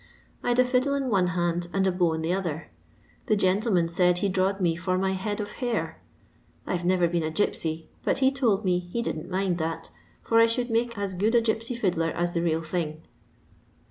[0.41, 2.71] I 'd a fiddle in one hand and a bow in the other.
[3.27, 6.01] The fntleman said he drawed me for my head of hair,
[6.65, 9.91] ve never been a gipsy, but he told me he didn't mind that,
[10.23, 13.03] for I should make as good a gipsy fiddler as the real thing.